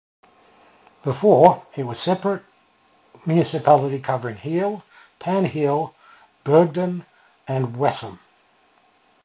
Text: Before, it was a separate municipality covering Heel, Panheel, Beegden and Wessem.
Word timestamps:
Before, 1.03 1.67
it 1.75 1.83
was 1.85 1.99
a 1.99 2.01
separate 2.01 2.43
municipality 3.23 3.99
covering 3.99 4.37
Heel, 4.37 4.81
Panheel, 5.19 5.93
Beegden 6.43 7.05
and 7.47 7.75
Wessem. 7.77 8.17